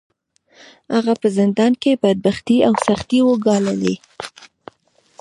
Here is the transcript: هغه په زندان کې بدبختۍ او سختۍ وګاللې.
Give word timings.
هغه 0.93 1.13
په 1.21 1.27
زندان 1.37 1.73
کې 1.81 1.99
بدبختۍ 2.01 2.57
او 2.67 2.73
سختۍ 2.85 3.19
وګاللې. 3.23 3.95